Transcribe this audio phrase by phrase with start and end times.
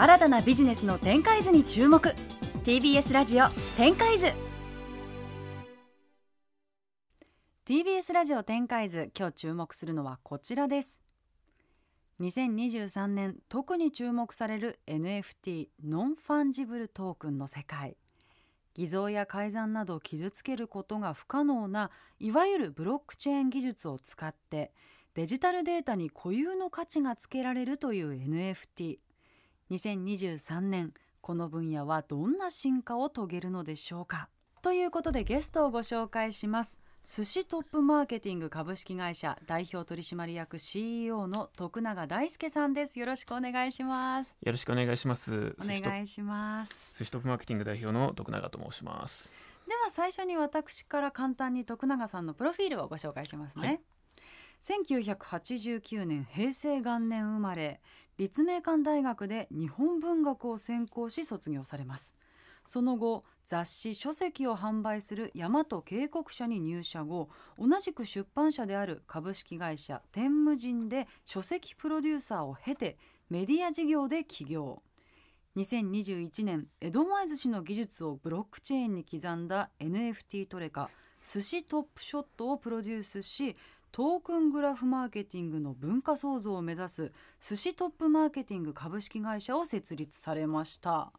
[0.00, 2.14] 新たなビジネスの展開図に注目。
[2.62, 4.26] TBS ラジオ展開図。
[7.66, 11.02] TBS ラジオ展開図今日注目するのはこちらです。
[12.20, 17.96] 2023年特に注目される NFT Non-Fungible Token の世界。
[18.74, 21.90] 偽造や改ざんなど傷つけることが不可能な
[22.20, 24.70] いわゆるブロックチェーン技術を使って
[25.14, 28.98] デジタルデータに固有の価値がつけられるという NFT
[29.70, 34.30] NFT2023 年この分野はどんな進化を遂げるのでしょうか？
[34.62, 36.80] ということでゲストをご紹介します。
[37.04, 42.98] 寿司トップマーケティング株式会社代表取締役 CEO の徳永大輔さんです。
[42.98, 44.34] よろしくお願いします。
[44.42, 45.54] よろしくお願いします。
[45.60, 46.92] お願いします。
[46.98, 49.32] 寿司トップマーケティング代表の徳永と申します。
[49.66, 53.80] では最初に私から簡単に徳永さんのプロフィールをご紹介しますね、はい、
[54.82, 57.82] 1989年平成元年生まれ
[58.18, 62.16] 立命館大学で日本文学を専攻し卒業されます。
[62.64, 72.98] その後雑誌書籍を販売する大和警告社に入社後同じく出版社である株式会社天無人で書籍プロデューサーを経て
[73.30, 74.82] メディア事業で起業。
[75.56, 80.90] 2021年江戸前寿司の技術をブロックチェーンに刻んだ NFT トレカ
[81.22, 83.54] 寿司トップショットをプロデュースし
[83.92, 91.12] トークングラフマーケティングの文化創造を目指す寿司トップマーケティング株式会社を設立されました。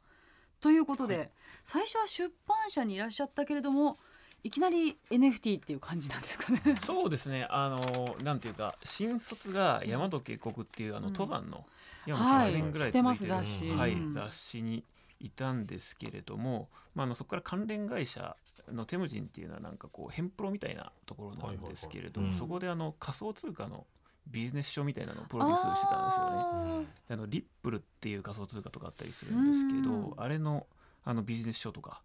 [0.61, 1.29] ということで、はい、
[1.63, 3.97] 最初は出版社にいらっしゃったけれども
[4.43, 6.61] いきなり NFT っていう感じなんですかね。
[6.83, 7.45] そうですね。
[7.49, 11.65] あのなんていうか新卒が大和渓谷っていうあの登山の、
[12.07, 14.83] うん、はい、知って雑誌に
[15.19, 18.35] いたんですけれども、まああのそこから関連会社
[18.71, 23.85] のテムジンっていうのはなんかこうヘンプロみたいなところなんですけれども、そこであの仮想通貨の
[24.27, 26.87] ビジネス書みたいなのをプロデュースしてたんですよね。
[27.09, 30.67] あのリップルっていう仮想通貨とかあったりするんですけど、あれの
[31.03, 32.01] あのビジネス書とか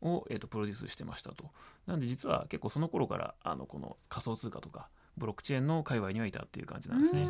[0.00, 1.50] を、えーと、プロデュースしてましたと。
[1.86, 7.28] なんで実は結構その頃からあのこの仮想通貨とかブロックチェーンの界隈にはいたっていう感じなんですね。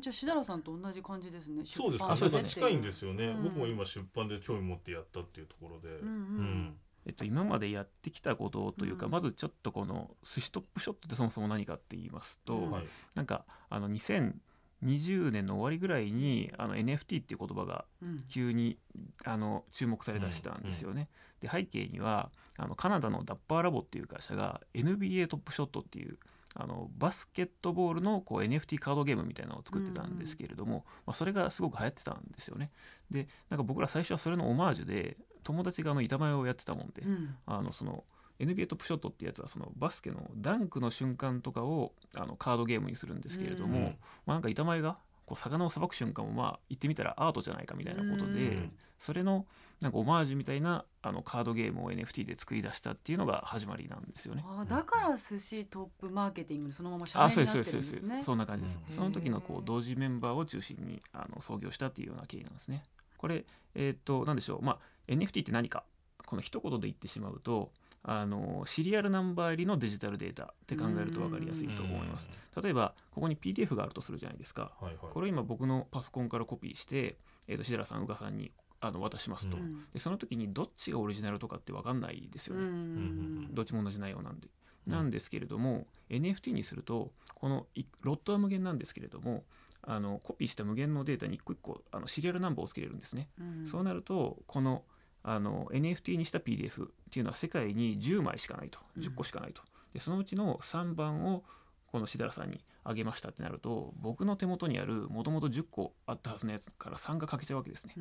[0.00, 1.62] じゃあ志田さんと同じ感じですね。
[1.64, 2.44] そうですね。
[2.44, 5.96] 近いんですよね、うん、僕も今出版で興味持ってやったっていうところで。
[5.96, 6.76] うん、うん
[7.06, 12.72] えっと、今までやってきたことというか、うん、まずちょっとこの寿司トップショットってそもそも何かって言いますと、うん、
[13.14, 17.84] なんかあの2020年の終わりぐらいにあの NFT っていう言葉が
[18.28, 21.08] 急に、うん、あの注目されだしたんですよね。
[21.40, 26.18] で背景にはあのカナダのダッパーラボっていう会社が NBA トップショットっていう
[26.54, 32.70] あのバスケットボールのこう NFT カードゲームみたいなのを作ってたんですけれども、うん、まあ、それがすごく流行ってたんですよね。
[33.10, 38.04] でなんか僕ら最初はそれのオマージュで友達があの板前をやってたもんで、うん、あのその
[38.40, 43.90] NBA トップショットっていうやつはそのバスケのダンクの瞬間とかをあのカードゲームにするんですけれども、うん、ま
[44.28, 49.46] あ、なんか板前がこう魚をさばく瞬間もまあ言ってみたらアートじゃないかみたいなことで、うん、それの
[49.80, 54.44] なんかオマージュみたいなあのカードゲームを NFT で作り出したっていうのが始まりなんですよね。
[54.46, 58.22] あだから寿司トップマーケティングそのまま社名になってるんですね。
[58.22, 58.78] そんな感じです。
[58.90, 62.82] その時のこう同時メンバーを中心にあの創業したっていうような経緯なんですね。
[63.22, 64.62] これえっ、と何でしょう。
[64.62, 64.78] まあ
[65.08, 65.84] NFT って何か。
[66.24, 67.72] この一言で言ってしまうと
[68.02, 72.26] あのシリアルナンバー入りのデジタルデータって考えると分かりやすいと思います。
[72.62, 74.72] 例えばここに PDF があるとするじゃないですか。
[74.80, 77.18] はいはい、これを今僕のパソコンからコピーして、
[77.48, 78.50] えーと、とラさん宇賀さんに
[78.80, 79.58] あの渡しますと、
[79.92, 83.46] でその時にどっちがオリジナルとかって分かんないですよね。
[83.52, 84.48] どっちも同じ内容なんで。
[84.86, 87.66] なんですけれども、NFT にするとこの
[88.00, 89.44] ロットは無限なんですけれども
[89.82, 93.28] あのコピーした無限のデータに一個一個あのシリアルナンバーをつけれるんですね。
[93.70, 94.84] そうなるとこの
[95.24, 98.78] あの NFT にした PDF っていうのは世界に10枚しかないと。
[98.98, 99.62] 10個しかないと、
[99.92, 101.44] でそのうちの3番を
[101.92, 108.00] このしだらさんにあげましたってなると僕の手元にあるもともと10個あったはずのやつから3がかけちゃうわけですね、う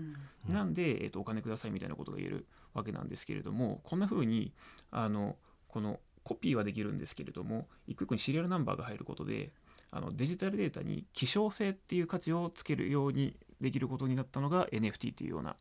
[0.51, 4.53] ん、なんで、えーと、お金くださいみたいなことが言えるわけなんですけれどもこんな風に
[4.91, 5.35] あの
[5.67, 9.51] このコピーはできるんですけれども一個一個にシリアルナンバーが入ることで
[9.91, 15.55] あのデジタルデータに希少性っていう価値をつけるようにできることになったのが NFT っていうような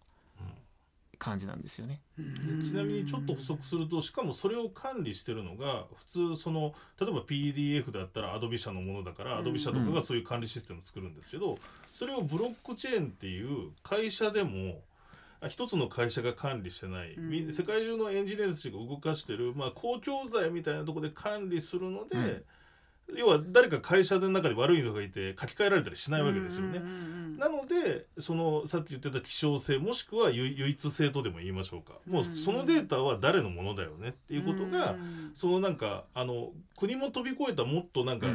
[1.18, 2.00] 感じなんですよね。
[2.16, 11.58] でちなみにちょっと補足するとしかもそれを管理してるのが普通その例えば PDF だったらアドビ社のものだから、アドビ社とかがそういう管理システムを作るんですけど、
[11.92, 14.80] それをブロックチェーンっていう会社でも
[15.48, 22.44] 一つの会社が管理してない、うん、世界中のエンジニアたちが動かしてる、まあ、公共財みたいなところで管理するので、うん
[23.16, 26.80] 要は誰か会社の中で悪い人がいて書き換えられたりしないわけですよね。
[27.38, 31.94] なのでそのさっき言ってた希少性もしくは唯一性とでも言いましょうか。
[32.06, 34.96] もうそのデータは誰のものだよねっていうことが
[35.34, 38.28] そのなんかあの国も飛び越えたもっとなんか、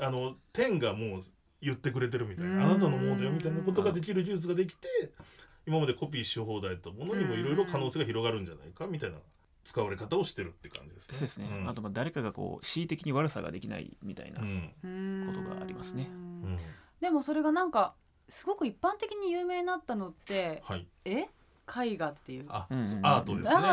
[0.00, 1.20] あの天がもう
[1.60, 4.88] 言ってくれてるみたいなあなたのものだよみたいなことができる技術ができて
[5.66, 9.16] 今までコピーし放題だったものにもいろいろ可能性が広がるんじゃないかみたいな
[9.64, 11.18] 使われ方をしてるって感じですね。
[11.18, 11.68] そうですね、うん。
[11.68, 15.26] あとまあ誰かがこう恣意的に悪さができないみたいな、うん。
[15.26, 16.08] ことがありますね。
[16.10, 16.58] うん。
[17.00, 17.94] でもそれがなんか
[18.28, 21.28] すごく一般的に有名になったのってはい、え？
[21.64, 22.46] 絵画っていう。
[22.48, 23.00] アートですね。
[23.04, 23.18] ア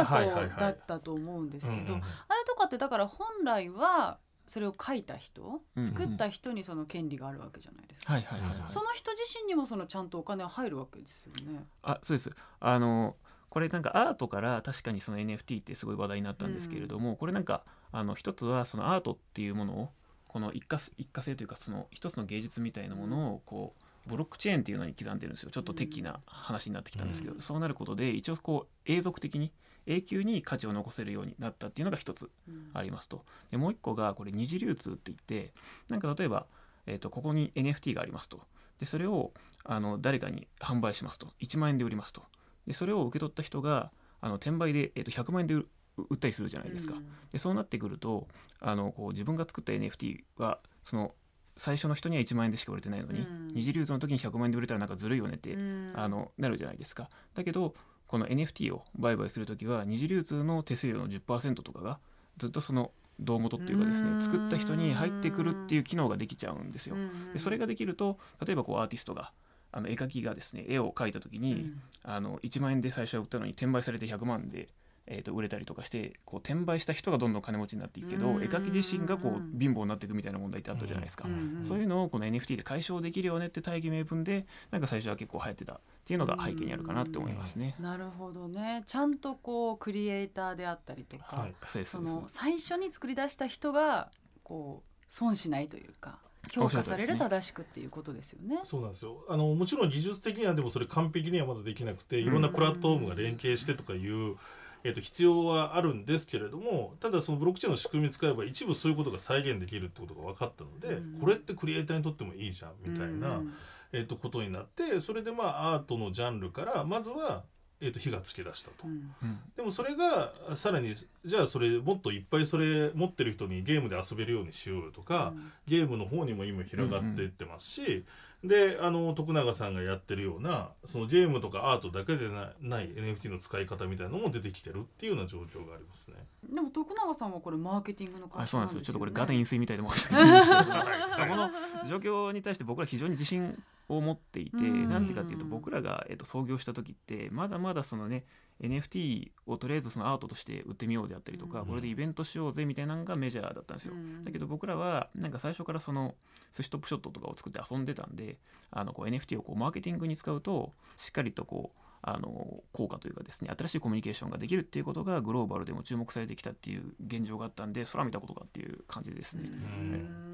[0.03, 2.03] ートだったと思うんですけど、あれ
[2.45, 5.83] とかってだから本来はそれを描いた人、うん。
[5.83, 11.65] 作った人にその権利があるわけじゃないですか、はいはいはいはい、その人自身にもそのちゃんとお金は入るわけですよね。
[11.81, 12.31] あそうです。
[12.59, 13.15] あの
[13.49, 19.89] これなんかアートから確かにその NFT ってすごい話題になったんですけれども、これなんかあの一つはそのアートっていうものを
[20.27, 25.51] この一過一過性というかその一つの芸術みたいなものをこうブロックチェーンっていうのに刻んでるんですよ。
[25.51, 27.41] ちょっとテッキーな話になってきたんですけど、うん。
[27.41, 29.51] そうなることで一応こう永続的に
[29.87, 32.69] 永久に価値を残せるようになったっていうのが一つうん。
[32.73, 33.25] ありますと。
[33.49, 35.53] でもう一個がこれ二次流通って言って
[35.89, 36.45] なんか例えば、
[36.85, 38.41] えー、とここに NFT がありますと。
[38.79, 39.33] でそれを
[39.65, 41.27] あの誰かに販売しますと。
[41.41, 42.23] 1万円で売りますと
[42.69, 45.67] でそれを受け取った人があの転売で、えー、と100万円で売
[46.09, 47.05] 売ったりするじゃないですか、うん。
[47.31, 48.27] でそうなってくると
[48.61, 51.13] あのこう自分が作った NFT はその
[51.57, 53.47] 最初の人には1万円でしか売れてないのに、うん。
[53.49, 55.93] 二次流通の時に100万円で売れたらなんかずるいよねって、うん。
[55.95, 57.09] あのなるじゃないですか。
[57.33, 57.73] だけど
[58.07, 61.99] この NFT を売買する時は二次流通の手数料の10%とかが
[62.37, 64.19] ずっとその胴元っていうかですうん。
[64.19, 66.95] ね作った人に入ってくるっていう機能ができちゃうんですよ。
[66.95, 67.33] うん。
[67.33, 69.33] でそれができると例えばこうアーティストが
[69.71, 71.81] あの絵描きがですね絵を描いた時に、うん。
[72.03, 74.69] あの1万円で最初は売ったのに転売されて100万で、
[75.05, 78.43] えー、と売れたりとかしてこう転売した人がどんどん金持ちになっていくけどうん。
[78.43, 81.27] 絵描き自身がこう貧乏になっていくみたいな問題ってあったじゃないですか。
[81.27, 87.75] うんそういうのをこの NFT で解消できるよねって大義名分でなんか最初は結構流行ってたっていうのが背景にあるかなって思いますね。
[87.79, 88.83] なるほどね。
[88.85, 91.85] ちゃんとこうクリエイターであったりとか、はい。
[91.85, 94.11] その最初に作り出した人が
[94.43, 96.19] こう損しないというか
[96.51, 98.59] 評価される正しくっていうことですよね。
[98.63, 99.23] そうなんですよ。
[99.29, 104.35] あのもちろん技術的にはでもそれ完璧にはまだできなくていろんなプラットフォームが連携してとかいう、
[104.83, 111.19] えっと必要はあるんですけれどもただそのブロックチェーンの仕組み使えば一部そういうことが再現できるってことが分かったので、うん。
[111.19, 113.53] これってクリエイターにとってもいいじゃんみたいな、うん。
[113.91, 117.43] えっとことになってそれでまあアートのジャンルからまずは、
[117.81, 118.75] えっと火がつき出したと。
[118.85, 119.13] うん。
[119.21, 119.39] うん。
[119.55, 125.33] でもそれがさらにじゃあそれもっといっぱいそれ持ってる人にゲームで遊べるようにしようよとか、
[125.67, 128.05] ゲームの方にも今広がっていってますし、
[128.43, 136.15] であの徳永さんがやってるようなそのゲームとかアートだけでなない NFT の使い方みたいなのも出てきてるっていうような状況がありますね。
[136.49, 138.81] でも徳永さんはこれマーケティングの会あそうなんですよ。
[138.81, 140.31] ちょっとこれガテンン飲水みたいで申し訳ない。
[140.31, 141.49] んですけどこの
[141.87, 148.23] 状況に対して僕ら非常に自信を持っていてうんなんてかっていうと僕らが、えっと、創業した時ってまだまだそのね
[148.61, 153.93] NFT をとりあえずそのアートとして売ってみようであったりとか、うんこれでイベントしようぜみたいなのがメジャーだったんですよ。
[154.23, 156.15] だけど僕らはなんか最初からその
[156.51, 158.37] 寿司トップショットとかを作って遊んでたんで
[158.71, 169.49] あのこう NFT をこうマーケティングに使うとしっかりとこうあの効果というかですね新しいコミュニケーションができるっていうことがグローバルでも注目されてきたっていう現状があったんでそれは見たことかっていう感じですね。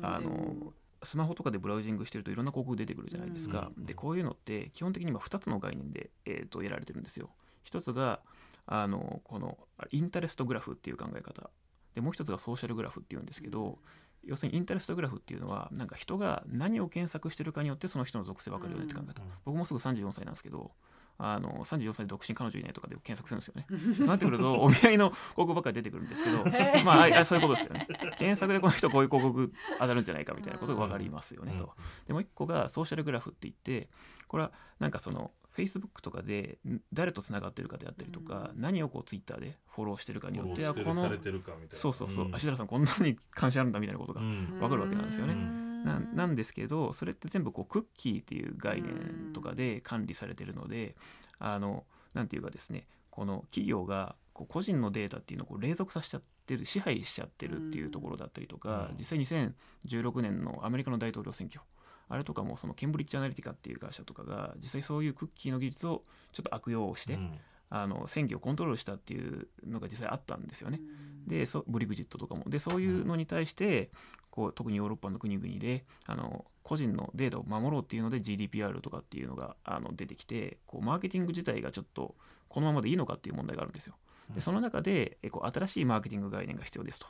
[0.02, 0.74] あの
[1.04, 3.72] スマホとかでブラウジングしてるといろんな広告出てくるじゃないですか。
[3.76, 7.30] うんでこういうのって基本的に今2つの概念で、えー、とやられてるんですよ。
[7.66, 8.22] 一つが
[8.66, 9.58] あのこの
[9.92, 11.50] インタレストグラフっていう考え方。
[11.94, 13.80] でもう一つがソーシャルグラフっていうんですけど、
[14.24, 19.30] 要するにインタレストグラフっていうのはなんか人が何を検索してるかによってその人の属性分かるよねって考え方、うん。
[19.46, 20.72] 僕もすぐ34歳なんですけど
[21.18, 23.96] あの34歳で独身彼女いないとかで検索するんですよね。
[23.96, 26.44] そうなってくるとお見合いの広告ばっかり出てくるんですけど
[26.84, 27.88] まあそういうことですよね。
[28.18, 31.74] 検索でこの人こういう広告当たるんじゃないかみたいなことが分かりますよねと。
[32.08, 33.90] でもう一個がソーシャルグラフって言って
[34.28, 38.62] これはなんかその Facebook とかでん誰とつながってるかであったりとか、うん。
[38.62, 41.78] 何をこう Twitter でフォローしてるかによってはこのーしてるされてるかみたいな。
[41.78, 42.36] そうそうそう、ん。
[42.36, 44.60] 芦田さんこんなに関心あるんだみたいなことがうん。
[44.62, 45.34] わかるわけなんですよね。
[45.34, 45.84] うん。
[45.86, 50.96] ななんですけどそれって全部こうクッキーっていう概念とかで管理されてるので
[51.38, 58.98] あのなんていうかですねこの企業がこう個人のデータっていうのをこう隷属させちゃってる支配しちゃってるっていうところだったりとか、うん。
[58.98, 61.62] 実際2016年のアメリカの大統領選挙
[62.08, 67.40] あれとかもそのケンブリッジ・アナリティカっていう会社とかが実際そういうクッキーの技術をちょっと悪用して、うん。
[67.70, 70.80] あの選挙をコントロールしたっていうのが実際あったんですよね。
[71.28, 72.44] でそブリグジットとかも。
[72.48, 73.90] でそういうのに対して
[74.30, 82.16] こう特にヨーロッパの国々であの個人のデータを守ろうっていうので GDPR とかっていうのがあの出てきてこうマーケティング自体がちょっと
[82.48, 83.96] このままでいいのかっていう問題があるんですよ。
[84.34, 87.08] でその中でえこう新しいマーケティング概念が必要ですと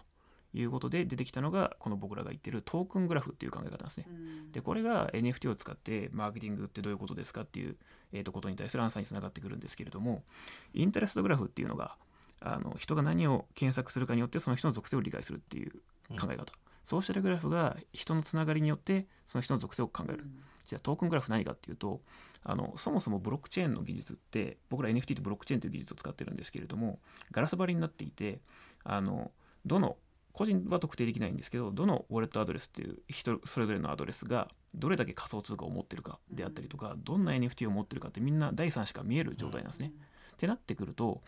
[0.55, 4.07] いうことで出てきたのがこの僕らが言ってるトークングラフっていう考え方ですね。
[4.51, 7.75] でこれが NFT を使ってマーケティングってどういうことですかっていう、
[8.13, 10.23] えー、とことに対するアンサーにつながってくるんですけれども
[10.73, 11.97] インタレストグラフっていうのが
[12.41, 15.71] あの人が何を検索するかによってその人の属性を理解するっていう
[16.19, 20.25] 考え方、ソーシャルグラフが人のつながりによってその人の属性を考える、
[20.67, 22.01] じゃあトークングラフ何かっていうと
[22.43, 26.99] あのそもそもブロックチェーンの技術って僕ら NFT とブロックチェーンという技術を使ってるんですけれども
[27.31, 28.39] ガラス張りになっていて
[28.83, 29.31] あの
[29.65, 29.97] どの
[30.35, 39.93] 個人は特定できないんですけどどのウォレットアドレスっていう人それぞれのアドレスがどれだけ仮想通貨を持ってるかであったりとかどんな NFT を持ってるかってみんな第三者が見える状態なんですね。
[40.35, 41.21] ってなってくると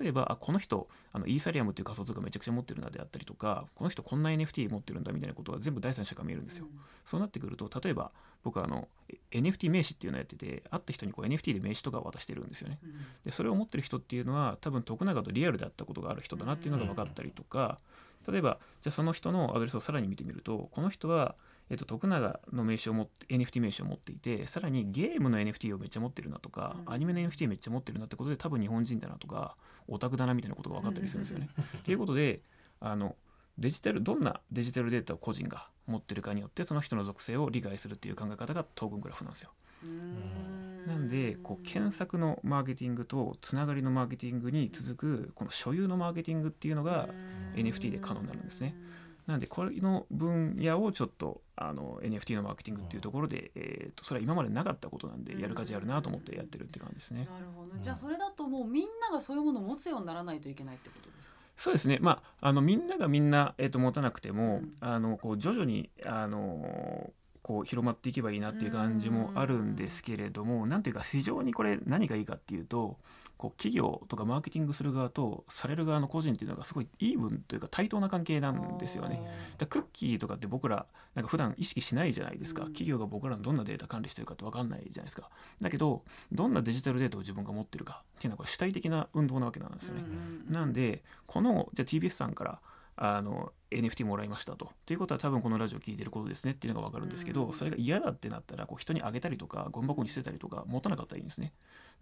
[0.00, 6.66] 例えばあこの人あのイーサリアムっていう仮想通貨めちゃくちゃ持ってるなであったりとかこの人こんな NFT 持ってるんだみたいなことが全部第三者が見えるんですよ。
[7.04, 8.10] そうなってくると例えば
[8.42, 8.88] 僕はあの
[9.32, 12.78] NFT 名刺っていうのをやってて会った人にこう NFT で名刺とかを渡してるんですよね。
[13.26, 17.78] でそれを持ってる人っていうのは多分徳永とリアルで会ったことがある人だなっていうのが分かったりとか
[18.26, 21.34] 例えばじゃあその人のアドレスをさらに見てみるとこの人は
[21.70, 29.56] えっと、徳永の名刺を持って NFT 名刺を持っていてさらにゲームの NFT をめっちゃ持ってるなとか、うんアニメの NFT めっちゃ持ってるなってことで多分日本人だなとか
[29.88, 31.48] オタクだなみたいなことが分かったりするんですよね。
[31.82, 32.42] ということで
[32.80, 33.16] あの
[33.58, 39.50] デジタルどんなデジタルデータを個人が持ってるかによってその人の属性を理解するっていう考え方がトークングラフなんですよ。
[40.86, 47.08] なんでこう検索のマーケティングとつながりのマーケティングに続くこの所有のマーケティングっていうのが
[47.54, 48.76] NFT で可能になるんですね。
[49.26, 57.26] なんでこれの分野をちょっとあの NFT のマーケティングっていうところで、えー、とそれは今までなかったことなんでやる価値あるなと思ってやってるって感じですね。
[57.32, 61.38] なるほど、じゃあそれだともうみんながそういうものを持つようにならないといけないってことですか？
[61.56, 64.72] そうですね、まあ、あのみんながみんな、えー、と持たなくても、うん。
[64.80, 67.12] あのこう徐々にあの
[67.44, 72.96] こう広まっていけばいいなっていう感じもあるんですけれども、なんていうか非常にこれ何がいいかっていうと
[73.36, 79.20] こう企業とかマーケティングする側とされる側の個人っていうのがすごいイーブンというか対等な関係なんですよね。
[79.58, 82.68] だクッキーとかって僕らなんか普段意識しないじゃないですか、うん。
[82.68, 85.28] 企業が僕らのどんなデータ管理してるかって分かんないじゃないですか。
[85.60, 90.02] だけどどんなデジタルデータを自分が持ってるかっていうのはこれ主体的な運動なわけなんですよね、
[90.48, 92.60] なんでこのじゃあ TBS さんから
[92.96, 94.70] あの NFT もらいましたと。
[94.86, 101.52] ということは多分このラジオ聞いてることですねっていうのが分かるんですけど、うんそれが嫌だってなったらこう人にあげたりとかゴミ箱に捨てたりとか持たなかったらいいんですね。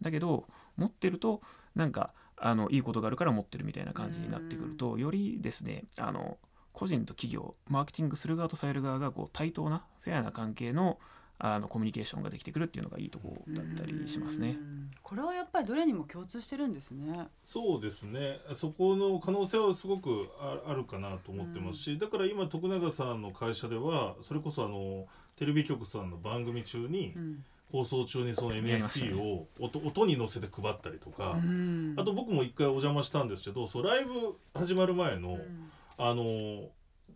[0.00, 1.40] だけど持ってると
[1.74, 6.38] なんかあのいいことがあるから持ってるみたいな感じになってくると、よりですねあの
[6.72, 10.98] 個人と企業マーケティングする側とされる側がこう対等なフェアな関係の
[11.44, 14.50] あのコミュニケーションができてくるっていうのがいいところだったりしますね。
[14.50, 14.90] うん。
[15.02, 17.26] これはやっぱりどれにも共通してるんですね。
[17.44, 18.38] そうですね。
[18.54, 27.44] そこの可能性はすごくああるかなと思ってますし、だから今徳永さんの会社ではそれこそあのテレビ局さんの番組中に、うん。
[27.72, 31.94] 放送中にその NFT を音,、音に乗せて配ったりとか、うん。
[31.96, 34.12] あと僕も一回お邪魔したんですけどそうライブ
[34.54, 35.70] 始まる前の、うん。
[35.96, 36.68] あの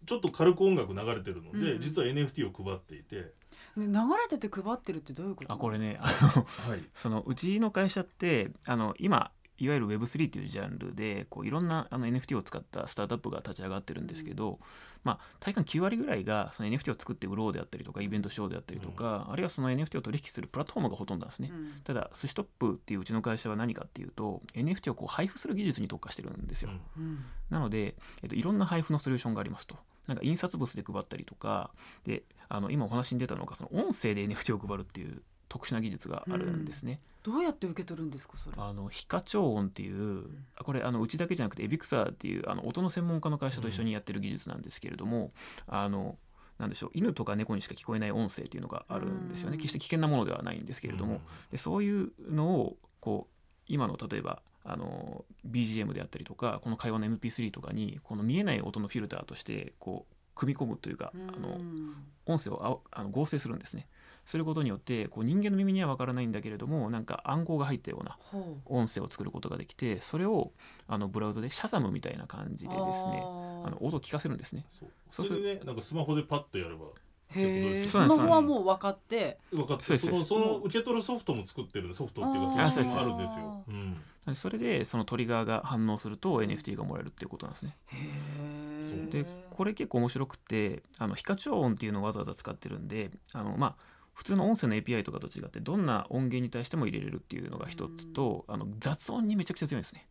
[0.07, 1.81] ちょっと軽く音楽流れてるので、うん。
[1.81, 3.33] 実は NFT を配っていて、
[3.77, 5.53] ね流れてて配ってるってどういうこと？
[5.53, 6.07] あこれねあ
[6.37, 14.59] のはい、 そのうちの会社ってあの今いわゆる Web3 というジャンルでこういろんなあの NFT を使ったスタートアップが立ち上がってるんですけど、
[15.03, 21.51] まあ、体感9割ぐらいがその NFT を作って売ろうであったりとかイベントしようであったりとか、あるいはその NFT を取引するプラットフォームがほとんどなんですね。
[21.51, 26.71] うんただ寿司トップっていううちの会社は何かっていうと NFT をこう配布する技術に特化してるんですよ。
[26.99, 29.77] うんうんなので、えっと、いろんな配布のソリューションがありますと。
[30.09, 31.71] なんか印刷物で配ったりとか
[32.05, 37.01] であの今お話に出たのがその音声で NFT を配るっていう特殊な技術があるんですね。
[37.23, 38.57] どうやって受け取るんですかそれ。
[38.59, 40.25] あの非課長音っていう
[40.57, 45.33] あこれあのうちだけじゃなくてエビクサーっていうあの音の専門家の会社と一緒にやってる技術なんですけれども、
[45.67, 46.19] あの
[46.59, 49.55] なんでしょう犬とか猫にしか聞こえない音声っていうのがあるんですよね。
[49.55, 49.61] うん。
[49.61, 53.35] 決して危険なものではないんですけれども、でそういうのをこう
[53.67, 63.89] 今の例えばあの BGM であったりとかこの会話の MP3 とかにこの見えない音のフィルターとしてこう組み込むというか、あのうん音声をああの合成するんですね。
[64.25, 68.19] することによってこう人間の耳には分からないんだけれどもなんか暗号が入ったような
[68.67, 70.51] 音声を作ることができてそれを
[70.89, 74.67] あのブラウザでシャザムみたいな感じでですねああの音を聞かせるんですね。
[74.79, 74.89] そう。
[75.29, 76.89] それでねなんかスマホでパッとやればー。
[77.29, 79.39] へスマホはもう分かって。
[79.53, 83.65] 分かってそのその受け取るソフトも作ってるソフトっていうかそういう仕組みあもあるんですよ。
[83.69, 84.35] うん。
[84.35, 87.77] それでそのトリガーが反応すると NFT がもらえるっていうことなんですね。
[89.11, 89.25] で
[89.57, 93.75] これ結構面白くてあの非課長音っていうのをわざわざ使ってるんであのまあ
[94.13, 100.07] 普通の音声の API とかと違ってどんな音源に対しても入れれるっていうのが一つとあの雑音にめちゃくちゃ強いんですね。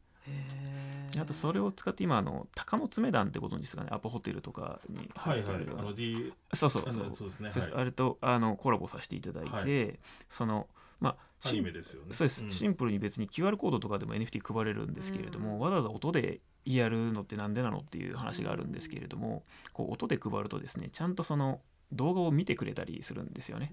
[1.19, 3.89] あとそれを使って今あの鷹の爪団ってご存知ですかね？
[3.91, 5.81] アパホテルとかにはいはい入ってるような。
[5.83, 7.49] あの D あそうそうそうのそうですね。
[7.73, 9.93] あれとあのコラボさせていただいて、は
[10.29, 10.67] その
[10.99, 12.07] まあアですよね。
[12.11, 12.51] そうです、ん。
[12.51, 15.59] シンプルに別に QR コードとかでも NFT 配れるんですけれども、うん。
[15.59, 21.61] わざわざ音でやるのってなんでなのっていう話があるんですけれども、こう音で配るとですねちゃんとその
[21.91, 23.71] 動画を見てくれたりするんですよね。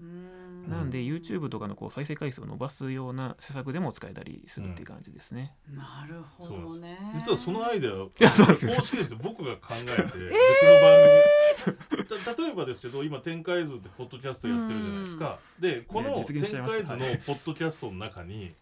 [0.67, 5.55] なんで YouTube とかのこう再生回数を伸ばすような施策でも使えたりするっていう感じですね。
[5.69, 6.97] なるほどね。
[7.15, 10.17] 実はそのアイデアいや そうです公式ですよ僕が考えて 別の
[10.81, 15.39] 番組、た例えばですけど今展開図ってポッドキャストやってるじゃないですか。
[15.59, 18.53] でこの展開図のポッドキャストの中に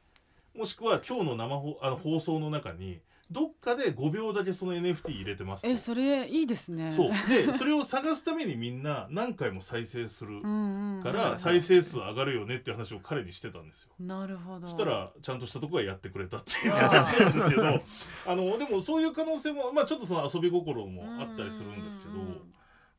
[0.56, 3.00] もしくは今日の生放あの放送の中に
[3.32, 6.92] どっかで5秒だけその NFT 入れてますとえそれいいですね。
[6.92, 13.92] そうで それを探すためにみんな何回も再生するから再生数上がるよねっていう話を彼にしてたんですよ。
[14.00, 14.68] なるほど。
[14.68, 17.64] そしたらちゃんとしたとこがやってくれたっていう話なんですけど
[18.28, 22.12] あのでもそういう可能性もまあちょっとその遊び心もあったりするんですけど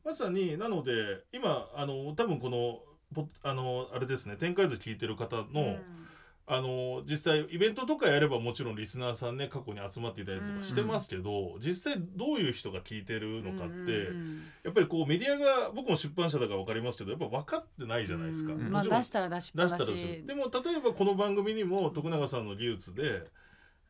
[0.02, 2.80] まさになので今あの多分この
[3.14, 6.02] ポあのあれですね展開図聞いてる方の、うん
[6.44, 13.76] あの実際イベントとかやればもちろんリスナーさんね過去に集まっていたりとかしてますけど、実際どういう人が聞いてるのかって、う
[14.14, 18.52] んうんやっぱりこうメディアが僕も出版社だから分かりますけどやっぱ分かってないじゃないですか。
[18.52, 19.84] うんうんまあ出したら出し出したら。
[19.84, 23.24] でも例えばこの番組にも徳永さんの技術で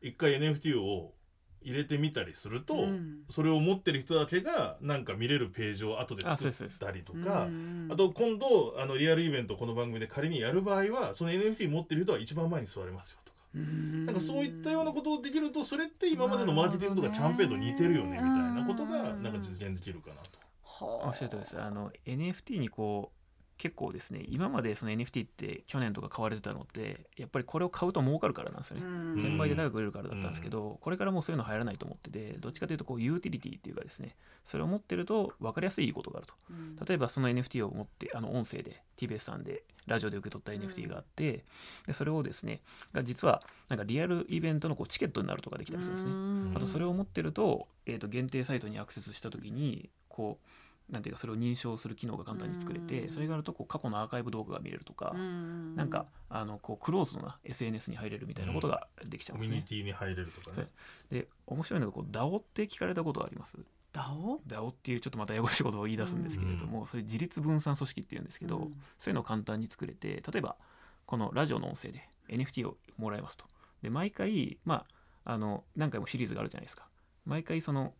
[0.01, 1.13] 一回 NFT を
[1.63, 3.19] 入れてみたりすると、うん。
[3.29, 7.45] それを持ってる人だけがなんか見れるページを後で作ったりとか。
[7.45, 14.05] うんあと今度あのリアルイベントこの番組で仮にやる場合はその NFT 持ってる人は一番前に座れますよとか、うん。
[14.05, 20.39] なんかそういったようなことをできるとそれって今までのマーケティングとかキャンペーンと似てるよねみたいなことがなんか実現できるかなと。
[20.63, 21.07] はあ。
[21.07, 21.61] おっしゃるとりです。
[21.61, 23.22] あの NFT にこう
[23.57, 28.83] 結構ですね今までその NFT って去年とか買われてたのってやっぱりこれを買うと儲かるからなんですよね。
[28.85, 29.13] うん。
[29.13, 36.33] 転売で高く売れるからだったんですけど、これからもうそういうの流行らないと思っててどっちかというとこうユーティリティっていうかですねそれを持ってると分かりやすいいいことがあると。
[36.49, 36.75] うん。
[36.75, 41.45] 例えばその NFT を持ってあの音声で TBS さんでラジオで受け取った NFT があって、
[41.85, 42.61] でそれをですね
[42.93, 46.11] が実はなんかリアルイベントのこうチケットになるとかできたりするんですね。
[46.11, 46.53] うん。
[46.55, 50.47] あとそれを持ってると,、えー、と限定サイトにアクセスした時にこう
[50.89, 53.11] なんていうかそれを認証する機能が簡単に作れて、うん。
[53.11, 55.75] それがあるとこう過去のアーカイブ動画が見れるとか、うん。
[55.75, 59.55] なんかあのこうクローズドな SNS に入れるみたいなことができちゃうんですね。
[59.55, 60.67] コミュニティに入れるとかね。
[61.09, 63.57] で面白いのがこう DAO って聞かれたことあります？
[63.91, 68.81] ダオ？DAO っていうちょっとまたややこしいことを言い出すんですけれども、それ自立分散組織っていうんですけど、うん。
[68.99, 70.55] そういうのを簡単に作れて例えば
[71.05, 73.45] このラジオの音声で NFT をもらえますと。
[73.81, 74.85] で毎回ま
[75.25, 76.87] ああの何回もシリーズがあるじゃないですか。
[77.25, 77.93] 毎回その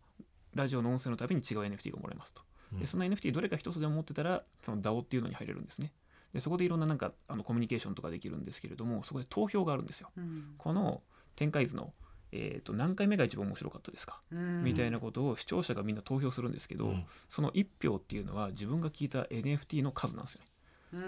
[0.54, 2.40] ラジオの音声のたびに違う NFT がもらえますと。
[2.40, 2.46] うん
[2.78, 5.92] でその NFT どれか一つでも持ってたらその DAO っていうのに入れるんですね。
[6.32, 10.10] でそこでいろんななんかあのコミュニケーションとかできるんですけれどもそこで投票があるんですよ。
[10.16, 10.54] うん。
[10.58, 11.02] この
[11.36, 11.92] 展開図の
[12.36, 14.64] えー、と何回目が一番面白かったですか、うん。
[14.64, 17.04] みたいなことを視聴者がみんな投票するんですけど、うん。
[17.30, 20.48] その1票っていうのは自分が聞いた NFT の数なんですよね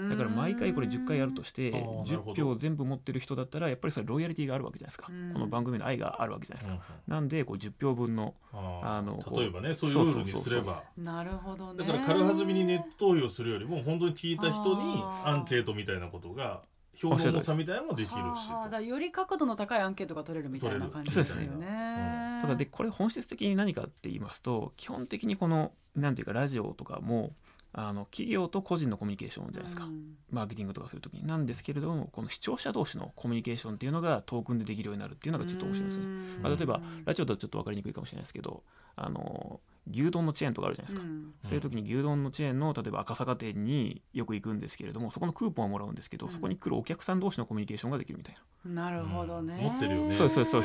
[0.09, 5.33] だから毎回これ10回やるとしてあーなるほ10ど票全部持ってる人だったらやっぱりそれロイヤリティがあるわけじゃないですか、うん。
[5.33, 10.83] この番組の愛があるわけじゃないですか、うんなんでこう10票分のあのこう例えばねそういうルールにすれば。
[10.97, 11.85] なるほどね。
[11.85, 16.63] だから軽はずみにネット投票するよりも本当に聞いた人にアンケートみたいなことが
[16.95, 18.17] 票の重さみたいなのもできるし。
[18.51, 22.39] はあだより角度の高いアンケートが取れるみたいな感じですよね。
[22.43, 27.33] ただでこれ本質的に何かって言いますと基本的にこのなんていうかラジオとかも
[27.79, 30.17] あの企業と個人のコミュニケーションじゃないですか、うん。
[30.31, 31.27] マーケティングとかするときに。
[31.27, 36.05] なんですけれどもこの視聴者同士のコミュニケーションっていうのがトークンでできるようになるっていうのがちょっと面白いですね。
[36.05, 36.43] うん。
[36.43, 38.63] まあ、例えばラジオだとちょっと分かりにくいかもしれないですけど
[38.97, 41.35] あの牛丼のチェーンとかあるじゃないですか、うん。
[41.45, 46.33] そういう時に牛丼のチェーンの例えば赤坂店によく行くんですけれどもそこのクーポンをもらうんですけど、うん。
[46.33, 48.91] そこに来るお客さん同士のコミュニケーションができるみたいな。
[48.91, 49.55] なるほどね。
[49.55, 49.63] うん。
[49.65, 50.13] 持ってるよね。
[50.13, 50.63] そうそうそう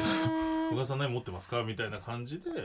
[0.71, 2.63] 小川さん何持ってますかみたいな感じでってい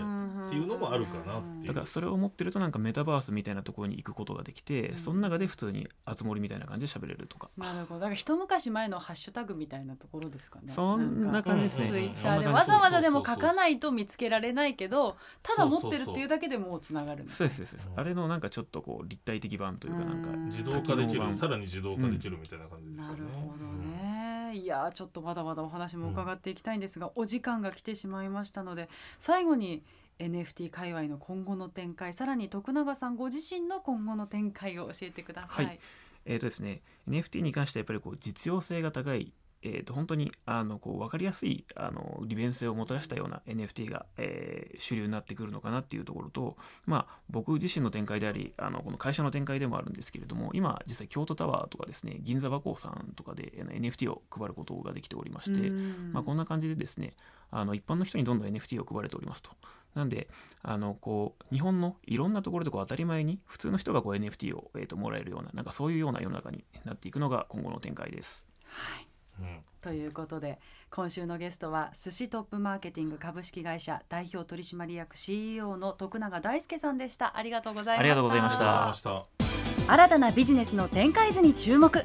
[0.60, 1.66] うのもあるかなっていう。
[1.66, 4.98] だからそれを持ってるとなんかメタバースみたいなところに行くことができて、うん。
[4.98, 8.00] その中で普通に集まりみたいな感じで喋れるとか、なるほど。
[8.00, 10.72] だから一昔前のハッシュタグみたいなところですかね。
[10.72, 11.88] そんな感じですね。
[11.88, 17.90] ツイッターでわざわざでもそうそうそう書かないと見つけられないけどただ持ってるっていうだけでもうつながるそですそうですそうです。
[17.92, 18.00] うん。
[18.00, 23.12] あれのなんかちょっとこう立体的版というかなんかうん自動化できるさらに自動化できるみたいな感じですよね。
[23.12, 29.82] なるほどね、いやーちょっとまだまだお話も伺っていきたいんですが、お時間が来てしまいましたので最後に
[30.18, 35.66] NFT 界隈の今後の展開さらに徳永さんご自身の今後の展開を教えてください。
[35.66, 35.80] はい。
[36.24, 39.32] えーとですね、NFT に関してはやっぱりこう実用性が高い、
[39.66, 57.14] えー、と本当にあのこう分かりやすいあの利便性をもたらしたような NFT が、えー主流になってくるのかなっていうところと、まあ、僕自身の展開でありあのこの会社の展開でもあるんですけれども今実際京都タワーとかですね銀座和光さんとかで NFT を配ることができておりまして、うんまあ、こんな感じでですね
[57.50, 59.50] あの一般の人にどんどん NFT を配れておりますと。
[59.94, 60.28] なんで
[60.62, 68.46] あのこう日本のいろんなところでこう当たり前に普通の人がこう NFT を、えー、ともらえるようななんかそういうような世の中になっていくのが今後の展開です。
[68.66, 69.60] はいうん。
[69.80, 70.58] ということで
[70.90, 77.36] 今週のゲストは寿司トップマーケティング株式会社代表取締役 CEO の徳永大輔さんでした。
[77.36, 78.00] ありがとうございました。
[78.00, 78.64] ありがとうございました。
[78.64, 79.92] ありがとうございました。
[79.92, 82.04] 新たなビジネスの展開図に注目。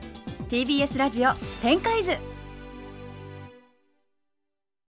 [0.50, 2.12] TBS ラジオ展開図